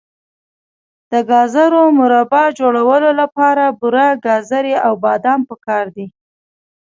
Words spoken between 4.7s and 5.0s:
او